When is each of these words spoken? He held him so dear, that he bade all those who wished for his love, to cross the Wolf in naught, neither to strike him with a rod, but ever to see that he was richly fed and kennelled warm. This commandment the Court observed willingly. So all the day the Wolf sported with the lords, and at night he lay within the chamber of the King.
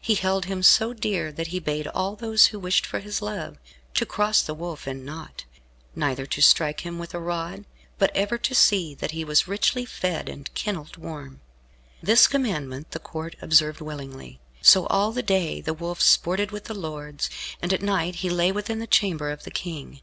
He 0.00 0.14
held 0.14 0.46
him 0.46 0.62
so 0.62 0.94
dear, 0.94 1.30
that 1.30 1.48
he 1.48 1.60
bade 1.60 1.86
all 1.88 2.16
those 2.16 2.46
who 2.46 2.58
wished 2.58 2.86
for 2.86 3.00
his 3.00 3.20
love, 3.20 3.58
to 3.92 4.06
cross 4.06 4.40
the 4.40 4.54
Wolf 4.54 4.88
in 4.88 5.04
naught, 5.04 5.44
neither 5.94 6.24
to 6.24 6.40
strike 6.40 6.80
him 6.80 6.98
with 6.98 7.12
a 7.12 7.18
rod, 7.18 7.66
but 7.98 8.10
ever 8.16 8.38
to 8.38 8.54
see 8.54 8.94
that 8.94 9.10
he 9.10 9.22
was 9.22 9.46
richly 9.46 9.84
fed 9.84 10.30
and 10.30 10.48
kennelled 10.54 10.96
warm. 10.96 11.42
This 12.02 12.26
commandment 12.26 12.92
the 12.92 12.98
Court 12.98 13.36
observed 13.42 13.82
willingly. 13.82 14.40
So 14.62 14.86
all 14.86 15.12
the 15.12 15.22
day 15.22 15.60
the 15.60 15.74
Wolf 15.74 16.00
sported 16.00 16.52
with 16.52 16.64
the 16.64 16.72
lords, 16.74 17.28
and 17.60 17.70
at 17.74 17.82
night 17.82 18.14
he 18.24 18.30
lay 18.30 18.50
within 18.50 18.78
the 18.78 18.86
chamber 18.86 19.30
of 19.30 19.44
the 19.44 19.50
King. 19.50 20.00